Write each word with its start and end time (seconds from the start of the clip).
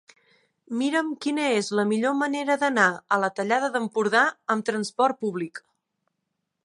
Mira'm 0.77 1.09
quina 1.25 1.43
és 1.57 1.69
la 1.79 1.85
millor 1.91 2.15
manera 2.21 2.55
d'anar 2.63 2.87
a 3.17 3.21
la 3.25 3.31
Tallada 3.41 3.69
d'Empordà 3.77 4.25
amb 4.55 4.67
trasport 4.71 5.21
públic. 5.27 5.63